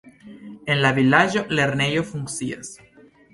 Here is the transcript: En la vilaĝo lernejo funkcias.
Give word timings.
En 0.75 0.79
la 0.85 0.91
vilaĝo 0.99 1.43
lernejo 1.59 2.05
funkcias. 2.09 2.73